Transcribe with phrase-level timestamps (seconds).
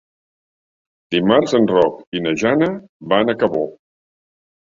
[1.15, 2.69] Dimarts en Roc i na Jana
[3.13, 3.61] van a Cabó.